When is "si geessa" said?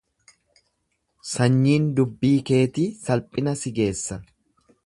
3.63-4.23